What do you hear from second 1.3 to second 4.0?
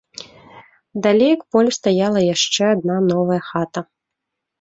к полю стаяла яшчэ адна новая хата.